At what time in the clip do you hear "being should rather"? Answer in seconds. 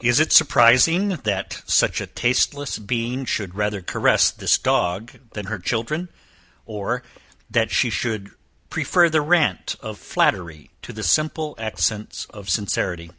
2.78-3.82